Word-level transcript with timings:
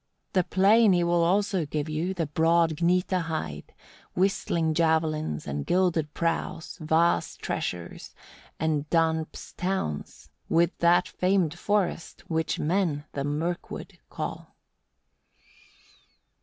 5. 0.33 0.33
"The 0.33 0.43
plain 0.45 0.93
he 0.93 1.03
will 1.03 1.23
also 1.23 1.63
give 1.63 1.87
you, 1.87 2.15
the 2.15 2.25
broad 2.25 2.77
Gnitaheid, 2.77 3.65
whistling 4.15 4.73
javelins, 4.73 5.45
and 5.45 5.63
gilded 5.63 6.11
prows, 6.15 6.79
vast 6.81 7.39
treasures, 7.39 8.15
and 8.59 8.89
Danp's 8.89 9.53
towns, 9.53 10.31
with 10.49 10.75
that 10.79 11.07
famed 11.07 11.53
forest, 11.53 12.23
which 12.27 12.57
men 12.57 13.05
the 13.13 13.23
Murkwood 13.23 13.99
call." 14.09 14.55